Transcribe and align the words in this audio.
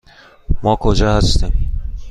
ما 0.63 0.75
کجا 0.79 1.13
هستیم؟ 1.17 1.71